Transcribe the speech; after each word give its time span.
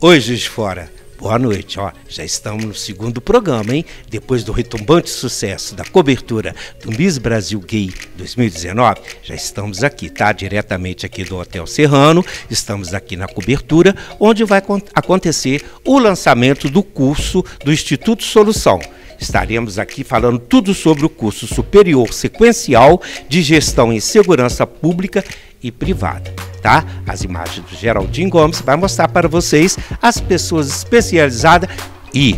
Oi, 0.00 0.20
Juiz 0.20 0.42
de 0.42 0.48
Fora. 0.48 0.88
Boa 1.18 1.40
noite, 1.40 1.80
ó. 1.80 1.90
Já 2.08 2.24
estamos 2.24 2.64
no 2.64 2.72
segundo 2.72 3.20
programa, 3.20 3.74
hein? 3.74 3.84
Depois 4.08 4.44
do 4.44 4.52
retumbante 4.52 5.10
sucesso 5.10 5.74
da 5.74 5.84
cobertura 5.84 6.54
do 6.80 6.92
Miss 6.92 7.18
Brasil 7.18 7.58
Gay 7.58 7.92
2019, 8.16 9.00
já 9.24 9.34
estamos 9.34 9.82
aqui, 9.82 10.08
tá? 10.08 10.30
Diretamente 10.30 11.04
aqui 11.04 11.24
do 11.24 11.36
Hotel 11.36 11.66
Serrano. 11.66 12.24
Estamos 12.48 12.94
aqui 12.94 13.16
na 13.16 13.26
cobertura, 13.26 13.92
onde 14.20 14.44
vai 14.44 14.62
acontecer 14.94 15.64
o 15.84 15.98
lançamento 15.98 16.70
do 16.70 16.84
curso 16.84 17.44
do 17.64 17.72
Instituto 17.72 18.22
Solução. 18.22 18.78
Estaremos 19.18 19.80
aqui 19.80 20.04
falando 20.04 20.38
tudo 20.38 20.74
sobre 20.74 21.04
o 21.04 21.08
curso 21.08 21.48
superior 21.48 22.12
sequencial 22.12 23.02
de 23.28 23.42
gestão 23.42 23.92
em 23.92 23.98
segurança 23.98 24.64
pública 24.64 25.24
e 25.60 25.72
privada 25.72 26.47
tá? 26.68 26.84
As 27.06 27.22
imagens 27.22 27.64
do 27.64 27.74
Geraldinho 27.74 28.28
Gomes 28.28 28.60
vai 28.60 28.76
mostrar 28.76 29.08
para 29.08 29.26
vocês 29.26 29.78
as 30.02 30.20
pessoas 30.20 30.68
especializadas 30.68 31.70
e 32.12 32.36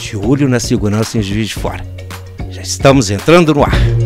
de 0.00 0.16
olho 0.16 0.48
na 0.48 0.58
segurança 0.58 1.18
em 1.18 1.22
Juiz 1.22 1.48
de 1.48 1.54
Fora. 1.54 1.86
Já 2.50 2.62
estamos 2.62 3.10
entrando 3.10 3.52
no 3.52 3.62
ar. 3.62 4.05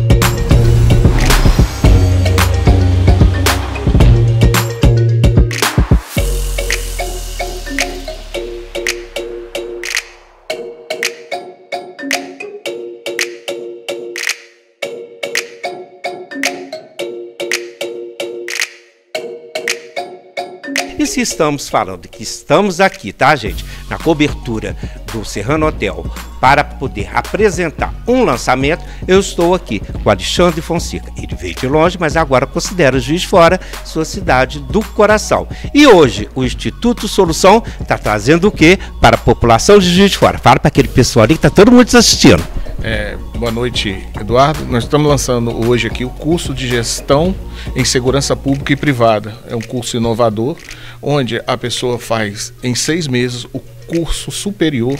E 21.01 21.07
se 21.07 21.19
estamos 21.19 21.67
falando 21.67 22.07
que 22.07 22.21
estamos 22.21 22.79
aqui, 22.79 23.11
tá, 23.11 23.35
gente, 23.35 23.65
na 23.89 23.97
cobertura 23.97 24.77
do 25.11 25.25
Serrano 25.25 25.65
Hotel 25.65 26.05
para 26.39 26.63
poder 26.63 27.09
apresentar 27.11 27.91
um 28.07 28.23
lançamento, 28.23 28.85
eu 29.07 29.19
estou 29.19 29.55
aqui 29.55 29.79
com 29.79 30.11
Alexandre 30.11 30.61
Fonseca. 30.61 31.11
Ele 31.17 31.35
veio 31.35 31.55
de 31.55 31.67
longe, 31.67 31.97
mas 31.99 32.15
agora 32.15 32.45
considera 32.45 32.99
Juiz 32.99 33.23
Fora 33.23 33.59
sua 33.83 34.05
cidade 34.05 34.59
do 34.59 34.83
coração. 34.89 35.47
E 35.73 35.87
hoje 35.87 36.29
o 36.35 36.43
Instituto 36.43 37.07
Solução 37.07 37.63
está 37.79 37.97
trazendo 37.97 38.49
o 38.49 38.51
quê 38.51 38.77
para 38.99 39.15
a 39.15 39.19
população 39.19 39.79
de 39.79 39.91
Juiz 39.91 40.11
de 40.11 40.19
Fora? 40.19 40.37
Fala 40.37 40.59
para 40.59 40.67
aquele 40.67 40.87
pessoal 40.87 41.23
ali 41.23 41.33
que 41.33 41.39
está 41.39 41.49
todo 41.49 41.71
mundo 41.71 41.97
assistindo. 41.97 42.43
É, 42.83 43.17
boa 43.41 43.51
noite, 43.51 43.97
Eduardo. 44.19 44.63
Nós 44.67 44.83
estamos 44.83 45.07
lançando 45.07 45.67
hoje 45.67 45.87
aqui 45.87 46.05
o 46.05 46.11
curso 46.11 46.53
de 46.53 46.67
gestão 46.67 47.33
em 47.75 47.83
segurança 47.83 48.35
pública 48.35 48.71
e 48.71 48.75
privada. 48.75 49.33
É 49.49 49.55
um 49.55 49.61
curso 49.61 49.97
inovador, 49.97 50.55
onde 51.01 51.41
a 51.47 51.57
pessoa 51.57 51.97
faz 51.97 52.53
em 52.61 52.75
seis 52.75 53.07
meses 53.07 53.45
o 53.45 53.59
curso 53.87 54.29
superior 54.29 54.99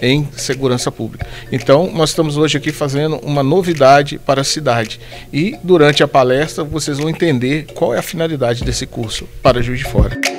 em 0.00 0.28
segurança 0.36 0.92
pública. 0.92 1.26
Então, 1.50 1.90
nós 1.92 2.10
estamos 2.10 2.36
hoje 2.36 2.56
aqui 2.56 2.70
fazendo 2.70 3.16
uma 3.16 3.42
novidade 3.42 4.16
para 4.16 4.42
a 4.42 4.44
cidade. 4.44 5.00
E 5.32 5.58
durante 5.64 6.04
a 6.04 6.08
palestra 6.08 6.62
vocês 6.62 6.98
vão 6.98 7.10
entender 7.10 7.66
qual 7.74 7.92
é 7.92 7.98
a 7.98 8.02
finalidade 8.02 8.62
desse 8.62 8.86
curso 8.86 9.26
para 9.42 9.60
Juiz 9.60 9.80
de 9.80 9.86
Fora. 9.86 10.31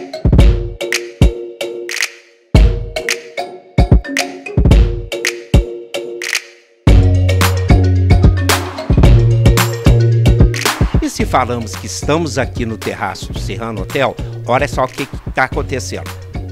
Se 11.13 11.27
falamos 11.27 11.75
que 11.75 11.85
estamos 11.85 12.39
aqui 12.39 12.65
no 12.65 12.75
terraço 12.75 13.31
do 13.31 13.37
Serrano 13.37 13.83
Hotel, 13.83 14.15
olha 14.47 14.67
só 14.67 14.85
o 14.85 14.87
que 14.87 15.07
está 15.27 15.43
acontecendo. 15.43 16.09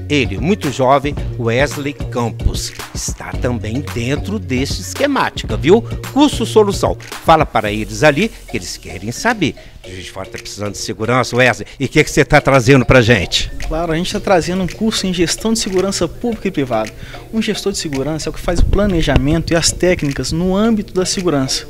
Ele, 0.08 0.38
muito 0.38 0.70
jovem, 0.70 1.16
Wesley 1.36 1.92
Campos, 1.92 2.72
está 2.94 3.32
também 3.32 3.80
dentro 3.92 4.38
deste 4.38 4.80
esquemática, 4.80 5.56
viu? 5.56 5.82
Curso 6.12 6.46
Solução. 6.46 6.96
Fala 7.24 7.44
para 7.44 7.72
eles 7.72 8.04
ali 8.04 8.28
que 8.28 8.56
eles 8.56 8.76
querem 8.76 9.10
saber. 9.10 9.56
A 9.82 9.88
gente 9.88 10.02
está 10.02 10.24
precisando 10.24 10.72
de 10.72 10.78
segurança, 10.78 11.34
Wesley. 11.34 11.66
E 11.80 11.86
o 11.86 11.88
que, 11.88 12.04
que 12.04 12.10
você 12.10 12.20
está 12.20 12.40
trazendo 12.40 12.86
para 12.86 13.02
gente? 13.02 13.50
Claro, 13.66 13.90
a 13.90 13.96
gente 13.96 14.06
está 14.06 14.20
trazendo 14.20 14.62
um 14.62 14.68
curso 14.68 15.08
em 15.08 15.12
gestão 15.12 15.52
de 15.52 15.58
segurança 15.58 16.06
pública 16.06 16.46
e 16.46 16.52
privada. 16.52 16.92
Um 17.32 17.42
gestor 17.42 17.72
de 17.72 17.78
segurança 17.78 18.28
é 18.28 18.30
o 18.30 18.32
que 18.32 18.38
faz 18.38 18.60
o 18.60 18.66
planejamento 18.66 19.52
e 19.52 19.56
as 19.56 19.72
técnicas 19.72 20.30
no 20.30 20.54
âmbito 20.54 20.94
da 20.94 21.04
segurança. 21.04 21.66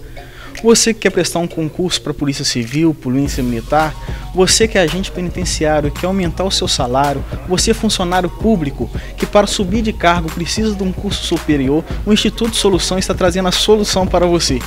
Você 0.62 0.94
que 0.94 1.00
quer 1.00 1.10
prestar 1.10 1.40
um 1.40 1.46
concurso 1.46 2.00
para 2.00 2.14
Polícia 2.14 2.44
Civil, 2.44 2.94
Polícia 2.94 3.42
Militar, 3.42 3.94
você 4.34 4.66
que 4.66 4.78
é 4.78 4.82
agente 4.82 5.10
penitenciário 5.10 5.90
quer 5.90 6.06
aumentar 6.06 6.44
o 6.44 6.50
seu 6.50 6.66
salário, 6.66 7.24
você 7.48 7.72
é 7.72 7.74
funcionário 7.74 8.30
público 8.30 8.88
que 9.16 9.26
para 9.26 9.46
subir 9.46 9.82
de 9.82 9.92
cargo 9.92 10.30
precisa 10.30 10.74
de 10.74 10.82
um 10.82 10.92
curso 10.92 11.24
superior, 11.24 11.84
o 12.06 12.12
Instituto 12.12 12.56
Solução 12.56 12.98
está 12.98 13.12
trazendo 13.12 13.48
a 13.48 13.52
solução 13.52 14.06
para 14.06 14.24
você. 14.24 14.58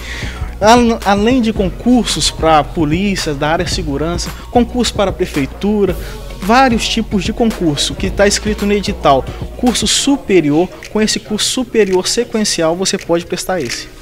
Além 1.06 1.42
de 1.42 1.52
concursos 1.52 2.30
para 2.30 2.64
polícia, 2.64 3.34
da 3.34 3.50
área 3.50 3.66
de 3.66 3.72
segurança, 3.72 4.30
concurso 4.52 4.94
para 4.94 5.10
a 5.10 5.14
prefeitura, 5.14 5.96
vários 6.42 6.88
tipos 6.88 7.24
de 7.24 7.34
concurso 7.34 7.96
que 7.96 8.08
está 8.08 8.28
escrito 8.28 8.66
no 8.66 8.74
edital. 8.74 9.26
Curso 9.58 9.88
superior, 9.88 10.70
com 10.92 11.02
esse 11.02 11.20
curso 11.20 11.50
superior 11.50 12.08
sequencial 12.08 12.76
você 12.76 12.98
pode 12.98 13.26
prestar 13.26 13.62
esse. 13.62 13.95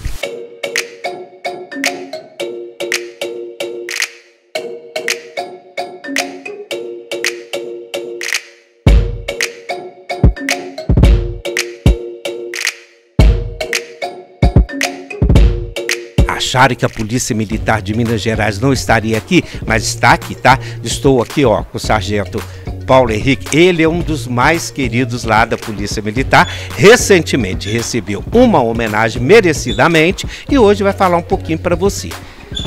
Acharem 16.44 16.78
que 16.78 16.86
a 16.86 16.90
Polícia 16.90 17.36
Militar 17.36 17.82
de 17.82 17.96
Minas 17.96 18.22
Gerais 18.22 18.60
não 18.60 18.74
estaria 18.74 19.18
aqui, 19.18 19.44
mas 19.66 19.84
está 19.84 20.12
aqui, 20.12 20.36
tá? 20.36 20.60
Estou 20.84 21.22
aqui, 21.22 21.46
ó, 21.46 21.64
com 21.64 21.78
o 21.78 21.80
sargento 21.80 22.44
Paulo 22.86 23.14
Henrique, 23.14 23.58
ele 23.58 23.82
é 23.82 23.88
um 23.88 24.00
dos 24.00 24.28
mais 24.28 24.70
queridos 24.70 25.24
lá 25.24 25.46
da 25.46 25.58
Polícia 25.58 26.02
Militar. 26.02 26.48
Recentemente 26.76 27.70
recebeu 27.70 28.22
uma 28.34 28.62
homenagem 28.62 29.22
merecidamente 29.22 30.28
e 30.50 30.60
hoje 30.60 30.84
vai 30.84 30.92
falar 30.92 31.18
um 31.18 31.22
pouquinho 31.22 31.60
para 31.60 31.78
você. 31.78 32.10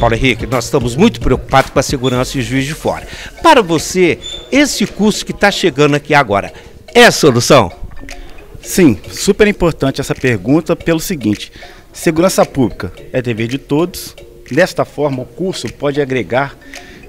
Paulo 0.00 0.14
Henrique, 0.14 0.46
nós 0.46 0.64
estamos 0.64 0.96
muito 0.96 1.20
preocupados 1.20 1.70
com 1.70 1.78
a 1.78 1.82
segurança 1.82 2.38
e 2.38 2.42
juiz 2.42 2.64
de 2.64 2.74
fora. 2.74 3.06
Para 3.42 3.62
você, 3.62 4.18
esse 4.50 4.86
curso 4.86 5.24
que 5.24 5.32
está 5.32 5.50
chegando 5.50 5.94
aqui 5.94 6.14
agora 6.14 6.52
é 6.94 7.10
solução? 7.10 7.70
Sim, 8.62 8.98
super 9.12 9.46
importante 9.46 10.00
essa 10.00 10.14
pergunta 10.14 10.74
pelo 10.74 10.98
seguinte: 10.98 11.52
Segurança 11.96 12.44
pública 12.44 12.92
é 13.10 13.22
dever 13.22 13.48
de 13.48 13.56
todos. 13.56 14.14
Desta 14.52 14.84
forma, 14.84 15.22
o 15.22 15.24
curso 15.24 15.66
pode 15.72 15.98
agregar 15.98 16.54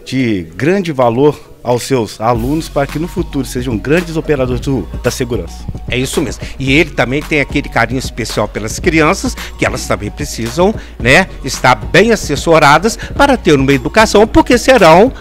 de 0.05 0.47
grande 0.55 0.93
valor 0.93 1.37
aos 1.61 1.83
seus 1.83 2.21
alunos 2.21 2.69
para 2.69 2.87
que 2.87 2.97
no 2.97 3.07
futuro 3.07 3.45
sejam 3.45 3.77
grandes 3.77 4.15
operadores 4.15 4.61
do, 4.61 4.87
da 5.03 5.11
segurança. 5.11 5.65
É 5.89 5.97
isso 5.97 6.21
mesmo. 6.21 6.41
E 6.57 6.71
ele 6.71 6.91
também 6.91 7.21
tem 7.21 7.41
aquele 7.41 7.67
carinho 7.67 7.99
especial 7.99 8.47
pelas 8.47 8.79
crianças, 8.79 9.35
que 9.59 9.65
elas 9.65 9.85
também 9.85 10.09
precisam, 10.09 10.73
né, 10.97 11.27
estar 11.43 11.75
bem 11.75 12.13
assessoradas 12.13 12.95
para 12.95 13.35
ter 13.35 13.59
uma 13.59 13.73
educação, 13.73 14.25
porque 14.25 14.57
serão 14.57 15.11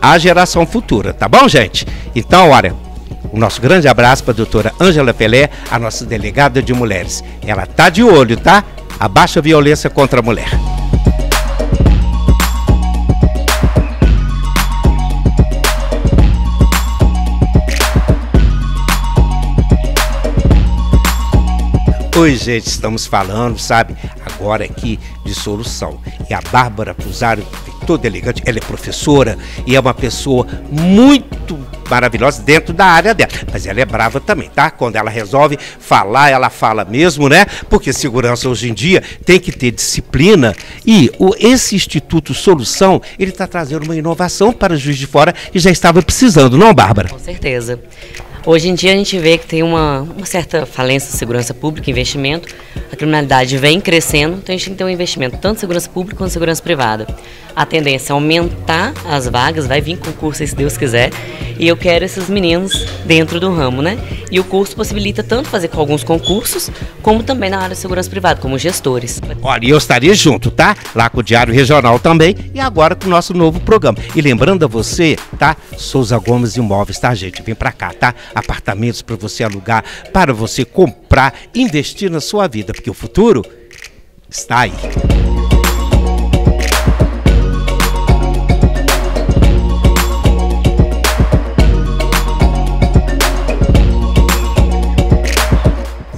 a 0.00 0.16
geração 0.18 0.64
futura, 0.64 1.12
tá 1.12 1.28
bom, 1.28 1.48
gente? 1.48 1.84
Então, 2.14 2.50
olha, 2.50 2.72
o 3.32 3.38
nosso 3.38 3.60
grande 3.60 3.88
abraço 3.88 4.22
para 4.22 4.32
a 4.32 4.36
doutora 4.36 4.72
Ângela 4.80 5.12
Pelé, 5.12 5.50
a 5.68 5.78
nossa 5.78 6.06
delegada 6.06 6.62
de 6.62 6.72
mulheres. 6.72 7.24
Ela 7.44 7.66
tá 7.66 7.88
de 7.88 8.04
olho, 8.04 8.36
tá? 8.36 8.64
Abaixa 8.98 9.40
a 9.40 9.42
violência 9.42 9.90
contra 9.90 10.20
a 10.20 10.22
mulher. 10.22 10.48
Oi, 22.18 22.34
gente, 22.34 22.66
estamos 22.66 23.06
falando, 23.06 23.58
sabe, 23.58 23.94
agora 24.24 24.64
aqui 24.64 24.98
de 25.22 25.34
solução. 25.34 26.00
E 26.30 26.32
a 26.32 26.40
Bárbara 26.50 26.94
Fusário, 26.94 27.46
toda 27.86 28.06
elegante, 28.06 28.42
ela 28.46 28.56
é 28.56 28.60
professora 28.60 29.36
e 29.66 29.76
é 29.76 29.80
uma 29.80 29.92
pessoa 29.92 30.46
muito 30.70 31.58
maravilhosa 31.88 32.42
dentro 32.42 32.72
da 32.72 32.86
área 32.86 33.14
dela. 33.14 33.30
Mas 33.52 33.66
ela 33.66 33.80
é 33.80 33.84
brava 33.84 34.20
também, 34.20 34.48
tá? 34.48 34.70
Quando 34.70 34.96
ela 34.96 35.10
resolve 35.10 35.58
falar, 35.78 36.30
ela 36.30 36.50
fala 36.50 36.84
mesmo, 36.84 37.28
né? 37.28 37.46
Porque 37.68 37.92
segurança 37.92 38.48
hoje 38.48 38.70
em 38.70 38.74
dia 38.74 39.02
tem 39.24 39.38
que 39.38 39.52
ter 39.52 39.70
disciplina. 39.70 40.54
E 40.86 41.10
o, 41.18 41.34
esse 41.38 41.74
Instituto 41.74 42.34
Solução, 42.34 43.00
ele 43.18 43.30
está 43.30 43.46
trazendo 43.46 43.84
uma 43.84 43.96
inovação 43.96 44.52
para 44.52 44.74
o 44.74 44.76
Juiz 44.76 44.96
de 44.96 45.06
Fora 45.06 45.34
e 45.54 45.58
já 45.58 45.70
estava 45.70 46.02
precisando, 46.02 46.58
não, 46.58 46.72
Bárbara? 46.74 47.08
Com 47.08 47.18
certeza. 47.18 47.80
Hoje 48.46 48.68
em 48.68 48.76
dia 48.76 48.92
a 48.92 48.94
gente 48.94 49.18
vê 49.18 49.36
que 49.36 49.44
tem 49.44 49.64
uma, 49.64 50.02
uma 50.02 50.24
certa 50.24 50.64
falência 50.64 51.10
de 51.10 51.16
segurança 51.16 51.52
pública, 51.52 51.90
investimento, 51.90 52.54
a 52.92 52.94
criminalidade 52.94 53.58
vem 53.58 53.80
crescendo, 53.80 54.36
então 54.36 54.54
a 54.54 54.56
gente 54.56 54.66
tem 54.66 54.74
que 54.74 54.78
ter 54.78 54.84
um 54.84 54.88
investimento 54.88 55.36
tanto 55.38 55.56
em 55.56 55.60
segurança 55.60 55.90
pública 55.90 56.16
quanto 56.16 56.30
em 56.30 56.32
segurança 56.32 56.62
privada. 56.62 57.08
A 57.56 57.66
tendência 57.66 58.12
é 58.12 58.14
aumentar 58.14 58.94
as 59.04 59.26
vagas, 59.26 59.66
vai 59.66 59.80
vir 59.80 59.98
concurso 59.98 60.46
se 60.46 60.54
Deus 60.54 60.76
quiser, 60.76 61.10
e 61.58 61.66
eu 61.66 61.76
quero 61.76 62.04
esses 62.04 62.28
meninos 62.28 62.86
dentro 63.04 63.40
do 63.40 63.52
ramo, 63.52 63.82
né? 63.82 63.98
E 64.30 64.40
o 64.40 64.44
curso 64.44 64.74
possibilita 64.74 65.22
tanto 65.22 65.48
fazer 65.48 65.68
com 65.68 65.78
alguns 65.78 66.02
concursos, 66.02 66.70
como 67.02 67.22
também 67.22 67.50
na 67.50 67.58
área 67.58 67.74
de 67.74 67.80
segurança 67.80 68.10
privada, 68.10 68.40
como 68.40 68.58
gestores. 68.58 69.20
Olha, 69.42 69.66
eu 69.66 69.78
estaria 69.78 70.14
junto, 70.14 70.50
tá? 70.50 70.76
Lá 70.94 71.08
com 71.08 71.20
o 71.20 71.22
Diário 71.22 71.54
Regional 71.54 71.98
também 71.98 72.34
e 72.52 72.60
agora 72.60 72.94
com 72.94 73.06
o 73.06 73.10
nosso 73.10 73.32
novo 73.32 73.60
programa. 73.60 73.98
E 74.14 74.20
lembrando 74.20 74.64
a 74.64 74.68
você, 74.68 75.16
tá? 75.38 75.56
Souza 75.76 76.18
Gomes 76.18 76.56
Imóveis, 76.56 76.98
tá, 76.98 77.14
gente? 77.14 77.42
Vem 77.42 77.54
pra 77.54 77.72
cá, 77.72 77.92
tá? 77.92 78.14
Apartamentos 78.34 79.02
para 79.02 79.16
você 79.16 79.44
alugar, 79.44 79.84
para 80.12 80.32
você 80.32 80.64
comprar, 80.64 81.34
investir 81.54 82.10
na 82.10 82.20
sua 82.20 82.48
vida, 82.48 82.72
porque 82.72 82.90
o 82.90 82.94
futuro 82.94 83.44
está 84.28 84.60
aí. 84.60 84.72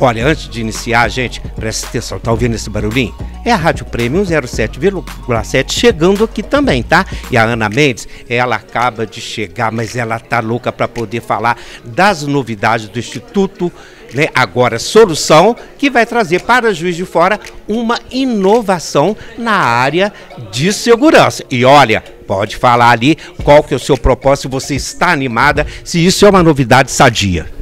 Olha, 0.01 0.25
antes 0.25 0.49
de 0.49 0.61
iniciar, 0.61 1.09
gente, 1.09 1.41
presta 1.57 1.89
atenção, 1.89 2.21
tá 2.21 2.31
ouvindo 2.31 2.55
esse 2.55 2.71
barulhinho? 2.71 3.13
É 3.45 3.51
a 3.51 3.57
Rádio 3.57 3.85
Premium 3.85 4.23
07,7 4.23 5.73
chegando 5.73 6.23
aqui 6.23 6.41
também, 6.41 6.85
tá? 6.85 7.05
E 7.33 7.37
a 7.37 7.43
Ana 7.43 7.69
Mendes, 7.69 8.07
ela 8.29 8.55
acaba 8.55 9.05
de 9.05 9.21
chegar, 9.21 9.73
mas 9.73 9.97
ela 9.97 10.21
tá 10.21 10.39
louca 10.39 10.71
para 10.71 10.87
poder 10.87 11.21
falar 11.21 11.59
das 11.85 12.23
novidades 12.23 12.89
do 12.89 12.99
Instituto 12.99 13.73
né, 14.15 14.29
agora 14.35 14.79
solução 14.79 15.57
que 15.77 15.91
vai 15.91 16.07
trazer 16.07 16.43
para 16.43 16.73
Juiz 16.73 16.97
de 16.97 17.05
Fora 17.05 17.39
uma 17.67 17.99
inovação 18.11 19.17
na 19.37 19.53
área 19.53 20.13
de 20.53 20.73
segurança. 20.73 21.45
E 21.51 21.65
olha, 21.65 22.03
pode 22.27 22.57
falar 22.57 22.91
ali 22.91 23.19
qual 23.43 23.65
que 23.65 23.75
é 23.75 23.77
o 23.77 23.81
seu 23.81 23.99
propósito, 23.99 24.43
se 24.43 24.49
você 24.49 24.75
está 24.77 25.11
animada, 25.11 25.67
se 25.83 26.05
isso 26.05 26.25
é 26.25 26.31
uma 26.31 26.43
novidade 26.43 26.91
sadia. 26.91 27.58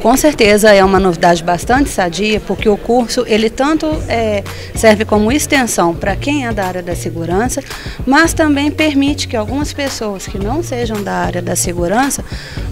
Com 0.00 0.16
certeza 0.16 0.72
é 0.72 0.84
uma 0.84 1.00
novidade 1.00 1.42
bastante 1.42 1.88
sadia, 1.88 2.38
porque 2.38 2.68
o 2.68 2.76
curso 2.76 3.24
ele 3.26 3.48
tanto 3.48 3.86
é, 4.08 4.44
serve 4.74 5.04
como 5.04 5.32
extensão 5.32 5.94
para 5.94 6.14
quem 6.14 6.46
é 6.46 6.52
da 6.52 6.64
área 6.64 6.82
da 6.82 6.94
segurança, 6.94 7.62
mas 8.06 8.32
também 8.32 8.70
permite 8.70 9.26
que 9.26 9.36
algumas 9.36 9.72
pessoas 9.72 10.26
que 10.26 10.38
não 10.38 10.62
sejam 10.62 11.02
da 11.02 11.12
área 11.12 11.42
da 11.42 11.56
segurança 11.56 12.24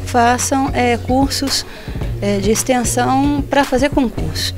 façam 0.05 0.71
é, 0.75 0.97
cursos 0.99 1.67
é, 2.21 2.38
de 2.38 2.50
extensão 2.50 3.43
para 3.49 3.65
fazer 3.65 3.91
concurso. 3.91 4.55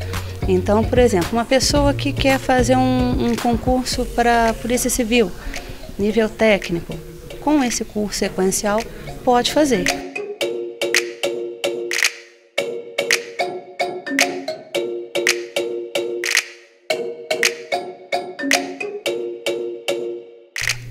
Então, 0.48 0.84
por 0.84 0.98
exemplo, 0.98 1.28
uma 1.32 1.44
pessoa 1.44 1.94
que 1.94 2.12
quer 2.12 2.38
fazer 2.38 2.76
um, 2.76 3.26
um 3.30 3.36
concurso 3.36 4.04
para 4.04 4.54
Polícia 4.54 4.90
Civil, 4.90 5.30
nível 5.98 6.28
técnico, 6.28 6.94
com 7.40 7.62
esse 7.64 7.84
curso 7.84 8.19
sequencial, 8.19 8.80
pode 9.24 9.52
fazer. 9.52 10.06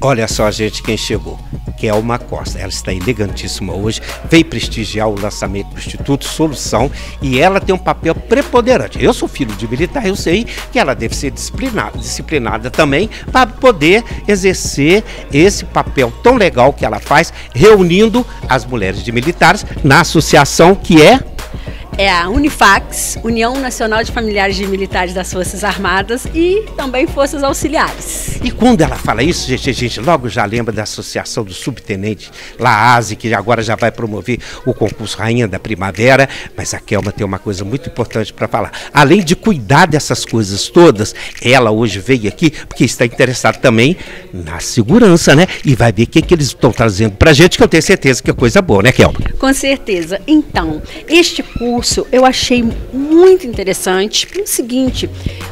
Olha 0.05 0.27
só, 0.27 0.51
gente, 0.51 0.83
quem 0.83 0.95
chegou. 0.95 1.35
Kelma 1.79 2.19
Costa. 2.19 2.59
Ela 2.59 2.69
está 2.69 2.93
elegantíssima 2.93 3.73
hoje, 3.73 3.99
veio 4.29 4.45
prestigiar 4.45 5.09
o 5.09 5.19
lançamento 5.19 5.69
do 5.69 5.79
Instituto 5.79 6.25
Solução 6.25 6.91
e 7.23 7.39
ela 7.39 7.59
tem 7.59 7.73
um 7.73 7.77
papel 7.79 8.13
preponderante. 8.13 9.03
Eu 9.03 9.15
sou 9.15 9.27
filho 9.27 9.55
de 9.55 9.67
militar, 9.67 10.05
eu 10.05 10.15
sei 10.15 10.45
que 10.71 10.77
ela 10.77 10.93
deve 10.93 11.15
ser 11.15 11.31
disciplinada, 11.31 11.97
disciplinada 11.97 12.69
também 12.69 13.09
para 13.31 13.47
poder 13.47 14.03
exercer 14.27 15.03
esse 15.33 15.65
papel 15.65 16.13
tão 16.21 16.35
legal 16.35 16.71
que 16.71 16.85
ela 16.85 16.99
faz, 16.99 17.33
reunindo 17.51 18.23
as 18.47 18.63
mulheres 18.63 19.03
de 19.03 19.11
militares 19.11 19.65
na 19.83 20.01
associação 20.01 20.75
que 20.75 21.01
é 21.01 21.19
é 21.97 22.11
a 22.11 22.27
Unifax, 22.29 23.17
União 23.23 23.57
Nacional 23.59 24.03
de 24.03 24.11
Familiares 24.11 24.55
de 24.55 24.67
Militares 24.67 25.13
das 25.13 25.31
Forças 25.31 25.63
Armadas 25.63 26.25
e 26.33 26.65
também 26.75 27.07
Forças 27.07 27.41
Auxiliares. 27.41 28.39
E 28.43 28.51
quando 28.51 28.81
ela 28.81 28.95
fala 28.97 29.23
isso, 29.23 29.47
gente, 29.47 29.69
a 29.69 29.73
gente 29.73 29.99
logo 30.01 30.27
já 30.27 30.43
lembra 30.43 30.73
da 30.73 30.83
Associação 30.83 31.43
do 31.43 31.53
Subtenente, 31.53 32.29
Laase, 32.59 33.15
que 33.15 33.33
agora 33.33 33.63
já 33.63 33.75
vai 33.75 33.91
promover 33.91 34.39
o 34.65 34.73
concurso 34.73 35.17
Rainha 35.17 35.47
da 35.47 35.57
Primavera, 35.57 36.27
mas 36.55 36.73
a 36.73 36.79
Kelma 36.79 37.11
tem 37.11 37.25
uma 37.25 37.39
coisa 37.39 37.63
muito 37.63 37.89
importante 37.89 38.33
para 38.33 38.47
falar. 38.47 38.71
Além 38.93 39.23
de 39.23 39.35
cuidar 39.35 39.85
dessas 39.87 40.25
coisas 40.25 40.67
todas, 40.67 41.15
ela 41.41 41.71
hoje 41.71 41.99
veio 41.99 42.27
aqui 42.27 42.51
porque 42.67 42.83
está 42.83 43.05
interessada 43.05 43.57
também 43.57 43.95
na 44.33 44.59
segurança, 44.59 45.33
né? 45.33 45.47
E 45.63 45.75
vai 45.75 45.93
ver 45.93 46.03
o 46.03 46.07
que, 46.07 46.21
que 46.21 46.33
eles 46.33 46.47
estão 46.47 46.71
trazendo 46.71 47.15
para 47.15 47.31
gente, 47.31 47.57
que 47.57 47.63
eu 47.63 47.67
tenho 47.69 47.83
certeza 47.83 48.21
que 48.21 48.29
é 48.29 48.33
coisa 48.33 48.61
boa, 48.61 48.83
né, 48.83 48.91
Kelma? 48.91 49.19
Com 49.39 49.53
certeza. 49.53 50.19
Então, 50.27 50.81
este 51.07 51.41
curso 51.41 51.84
curso 51.85 52.07
eu 52.11 52.25
achei 52.25 52.63
muito 52.91 53.45
interessante 53.45 54.25
pelo 54.25 54.47
seguinte, 54.47 55.07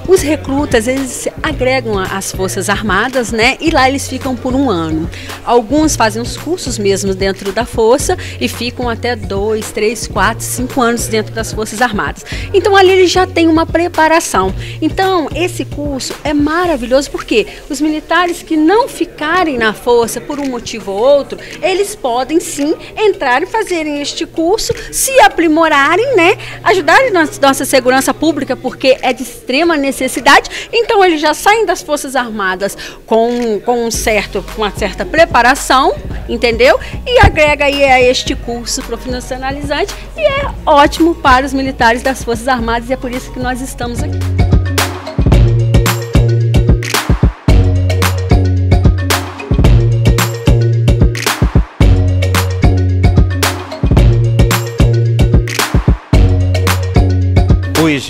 os 0.07 0.21
recrutas 0.21 0.87
eles 0.87 1.27
agregam 1.43 1.97
as 1.99 2.31
forças 2.31 2.69
armadas, 2.69 3.31
né? 3.31 3.55
E 3.61 3.69
lá 3.69 3.87
eles 3.87 4.07
ficam 4.07 4.35
por 4.35 4.55
um 4.55 4.69
ano. 4.69 5.07
Alguns 5.45 5.95
fazem 5.95 6.21
os 6.21 6.35
cursos 6.35 6.79
mesmo 6.79 7.13
dentro 7.13 7.51
da 7.51 7.65
força 7.65 8.17
e 8.41 8.47
ficam 8.47 8.89
até 8.89 9.15
dois, 9.15 9.71
três, 9.71 10.07
quatro, 10.07 10.43
cinco 10.43 10.81
anos 10.81 11.07
dentro 11.07 11.33
das 11.33 11.53
forças 11.53 11.81
armadas. 11.81 12.25
Então 12.53 12.75
ali 12.75 12.91
eles 12.91 13.11
já 13.11 13.27
têm 13.27 13.47
uma 13.47 13.65
preparação. 13.65 14.53
Então 14.81 15.29
esse 15.35 15.63
curso 15.65 16.15
é 16.23 16.33
maravilhoso 16.33 17.11
porque 17.11 17.45
os 17.69 17.79
militares 17.79 18.41
que 18.41 18.57
não 18.57 18.87
ficarem 18.87 19.57
na 19.57 19.73
força 19.73 20.19
por 20.19 20.39
um 20.39 20.49
motivo 20.49 20.91
ou 20.91 20.99
outro, 20.99 21.37
eles 21.61 21.95
podem 21.95 22.39
sim 22.39 22.73
entrar 22.97 23.43
e 23.43 23.45
fazerem 23.45 24.01
este 24.01 24.25
curso, 24.25 24.73
se 24.91 25.19
aprimorarem, 25.21 26.15
né? 26.15 26.22
Né, 26.23 26.37
ajudar 26.63 26.99
nossa 27.41 27.65
segurança 27.65 28.13
pública, 28.13 28.55
porque 28.55 28.97
é 29.01 29.11
de 29.11 29.23
extrema 29.23 29.75
necessidade. 29.75 30.69
Então 30.71 31.03
eles 31.03 31.19
já 31.19 31.33
saem 31.33 31.65
das 31.65 31.81
Forças 31.81 32.15
Armadas 32.15 32.77
com, 33.05 33.59
com, 33.59 33.85
um 33.85 33.91
certo, 33.91 34.43
com 34.55 34.61
uma 34.61 34.71
certa 34.71 35.05
preparação, 35.05 35.93
entendeu? 36.29 36.79
E 37.05 37.19
agrega 37.19 37.65
aí 37.65 37.83
a 37.83 38.01
este 38.01 38.35
curso 38.35 38.81
profissionalizante 38.83 39.93
e 40.15 40.21
é 40.21 40.49
ótimo 40.65 41.15
para 41.15 41.45
os 41.45 41.53
militares 41.53 42.01
das 42.01 42.23
Forças 42.23 42.47
Armadas 42.47 42.89
e 42.89 42.93
é 42.93 42.97
por 42.97 43.11
isso 43.11 43.31
que 43.31 43.39
nós 43.39 43.59
estamos 43.59 44.01
aqui. 44.01 44.32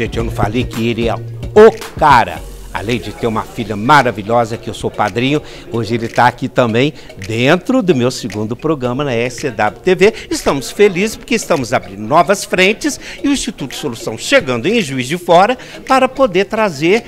Gente, 0.04 0.18
eu 0.18 0.24
não 0.24 0.32
falei 0.32 0.64
que 0.64 0.88
ele 0.88 1.08
é 1.08 1.16
o 1.16 1.72
cara. 1.98 2.42
Além 2.74 3.00
de 3.00 3.12
ter 3.12 3.28
uma 3.28 3.44
filha 3.44 3.76
maravilhosa, 3.76 4.58
que 4.58 4.68
eu 4.68 4.74
sou 4.74 4.90
padrinho, 4.90 5.42
hoje 5.72 5.94
ele 5.94 6.08
está 6.08 6.26
aqui 6.28 6.48
também 6.48 6.92
dentro 7.28 7.84
do 7.84 7.96
meu 7.96 8.10
segundo 8.10 8.56
programa 8.56 9.04
na 9.04 9.12
SCW 9.14 9.80
TV. 9.84 10.14
Estamos 10.30 10.72
felizes 10.72 11.16
porque 11.16 11.36
estamos 11.36 11.72
abrindo 11.72 12.02
novas 12.02 12.44
frentes 12.44 13.00
e 13.24 13.28
o 13.28 13.32
Instituto 13.32 13.76
Solução 13.76 14.18
chegando 14.18 14.68
em 14.68 14.82
Juiz 14.82 15.08
de 15.08 15.20
Fora 15.20 15.56
para 15.88 16.10
poder 16.10 16.46
trazer 16.46 17.04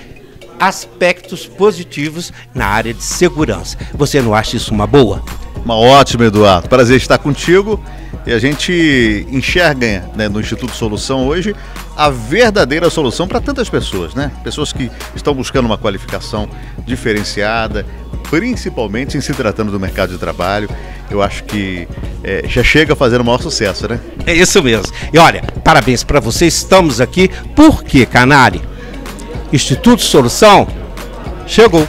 aspectos 0.59 1.47
positivos 1.47 2.31
na 2.53 2.67
área 2.67 2.93
de 2.93 3.03
segurança. 3.03 3.75
Você 3.95 4.21
não 4.21 4.35
acha 4.35 4.55
isso 4.57 4.71
uma 4.71 4.85
boa? 4.85 5.23
Uma 5.65 5.75
ótima, 5.75 6.25
Eduardo. 6.25 6.69
Prazer 6.69 6.97
estar 6.97 7.17
contigo. 7.17 7.83
E 8.25 8.33
a 8.33 8.39
gente 8.39 9.27
enxerga 9.29 10.09
né, 10.15 10.27
no 10.27 10.39
Instituto 10.39 10.75
Solução 10.75 11.27
hoje 11.27 11.55
a 11.95 12.09
verdadeira 12.09 12.89
solução 12.89 13.27
para 13.27 13.39
tantas 13.39 13.69
pessoas, 13.69 14.15
né? 14.15 14.31
Pessoas 14.43 14.73
que 14.73 14.91
estão 15.15 15.33
buscando 15.33 15.65
uma 15.65 15.77
qualificação 15.77 16.49
diferenciada, 16.85 17.85
principalmente 18.29 19.15
em 19.15 19.21
se 19.21 19.33
tratando 19.33 19.71
do 19.71 19.79
mercado 19.79 20.11
de 20.11 20.17
trabalho. 20.17 20.67
Eu 21.09 21.21
acho 21.21 21.43
que 21.43 21.87
é, 22.23 22.43
já 22.47 22.63
chega 22.63 22.95
fazendo 22.95 23.21
o 23.21 23.25
maior 23.25 23.41
sucesso, 23.41 23.87
né? 23.87 23.99
É 24.25 24.33
isso 24.33 24.61
mesmo. 24.63 24.91
E 25.13 25.19
olha, 25.19 25.43
parabéns 25.63 26.03
para 26.03 26.19
você. 26.19 26.47
Estamos 26.47 26.99
aqui 26.99 27.29
porque, 27.55 28.05
Canari, 28.05 28.61
Instituto 29.53 30.01
Solução 30.01 30.67
chegou. 31.45 31.87